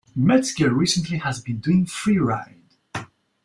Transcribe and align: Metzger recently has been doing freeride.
Metzger 0.15 0.73
recently 0.73 1.19
has 1.19 1.39
been 1.41 1.59
doing 1.59 1.85
freeride. 1.85 2.55